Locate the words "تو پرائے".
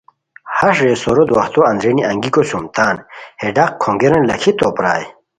4.59-5.05